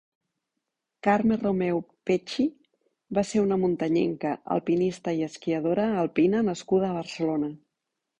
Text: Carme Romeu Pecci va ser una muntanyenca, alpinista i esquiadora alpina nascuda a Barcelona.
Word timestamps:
Carme 1.07 1.35
Romeu 1.41 1.81
Pecci 2.09 2.45
va 3.17 3.23
ser 3.31 3.41
una 3.43 3.57
muntanyenca, 3.65 4.31
alpinista 4.55 5.13
i 5.19 5.21
esquiadora 5.27 5.85
alpina 6.05 6.43
nascuda 6.49 6.89
a 6.89 6.97
Barcelona. 6.97 7.51